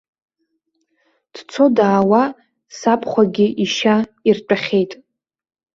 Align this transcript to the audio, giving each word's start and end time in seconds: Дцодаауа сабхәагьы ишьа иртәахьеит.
Дцодаауа 1.33 2.23
сабхәагьы 2.77 3.47
ишьа 3.63 3.95
иртәахьеит. 4.29 4.91